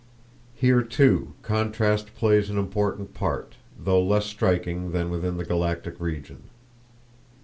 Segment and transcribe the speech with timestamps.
[0.55, 6.45] Here, too, contrast plays an important part, though less striking than within the galactic region.